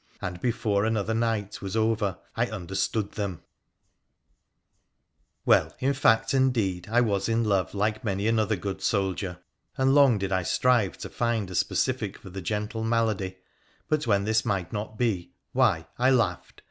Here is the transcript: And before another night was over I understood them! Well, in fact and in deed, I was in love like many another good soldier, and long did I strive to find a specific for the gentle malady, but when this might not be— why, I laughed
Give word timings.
And 0.19 0.41
before 0.41 0.83
another 0.83 1.13
night 1.13 1.61
was 1.61 1.75
over 1.77 2.17
I 2.35 2.47
understood 2.47 3.11
them! 3.11 3.43
Well, 5.45 5.75
in 5.77 5.93
fact 5.93 6.33
and 6.33 6.47
in 6.47 6.51
deed, 6.51 6.87
I 6.89 7.01
was 7.01 7.29
in 7.29 7.43
love 7.43 7.75
like 7.75 8.03
many 8.03 8.25
another 8.27 8.55
good 8.55 8.81
soldier, 8.81 9.37
and 9.77 9.93
long 9.93 10.17
did 10.17 10.31
I 10.31 10.41
strive 10.41 10.97
to 11.01 11.09
find 11.09 11.51
a 11.51 11.53
specific 11.53 12.17
for 12.17 12.31
the 12.31 12.41
gentle 12.41 12.83
malady, 12.83 13.37
but 13.89 14.07
when 14.07 14.23
this 14.23 14.43
might 14.43 14.73
not 14.73 14.97
be— 14.97 15.33
why, 15.53 15.85
I 15.99 16.09
laughed 16.09 16.59